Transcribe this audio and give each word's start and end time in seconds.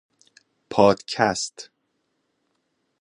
پادکست 0.69 1.69